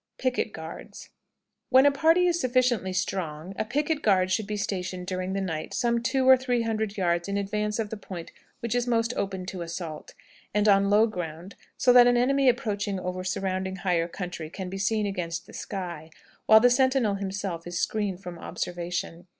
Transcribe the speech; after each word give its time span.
PICKET 0.17 0.51
GUARDS. 0.51 1.09
When 1.69 1.85
a 1.85 1.91
party 1.91 2.25
is 2.25 2.39
sufficiently 2.39 2.91
strong, 2.91 3.53
a 3.55 3.63
picket 3.63 4.01
guard 4.01 4.31
should 4.31 4.47
be 4.47 4.57
stationed 4.57 5.05
during 5.05 5.33
the 5.33 5.41
night 5.41 5.75
some 5.75 6.01
two 6.01 6.27
or 6.27 6.35
three 6.35 6.63
hundred 6.63 6.97
yards 6.97 7.27
in 7.27 7.37
advance 7.37 7.77
of 7.77 7.91
the 7.91 7.97
point 7.97 8.31
which 8.61 8.73
is 8.73 8.87
most 8.87 9.13
open 9.15 9.45
to 9.45 9.61
assault, 9.61 10.15
and 10.55 10.67
on 10.67 10.89
low 10.89 11.05
ground, 11.05 11.53
so 11.77 11.93
that 11.93 12.07
an 12.07 12.17
enemy 12.17 12.49
approaching 12.49 12.99
over 12.99 13.19
the 13.21 13.25
surrounding 13.25 13.75
higher 13.75 14.07
country 14.07 14.49
can 14.49 14.71
be 14.71 14.79
seen 14.79 15.05
against 15.05 15.45
the 15.45 15.53
sky, 15.53 16.09
while 16.47 16.59
the 16.59 16.71
sentinel 16.71 17.13
himself 17.13 17.67
is 17.67 17.77
screened 17.79 18.23
from 18.23 18.39
observation. 18.39 19.27